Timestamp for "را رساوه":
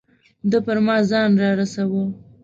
1.41-2.03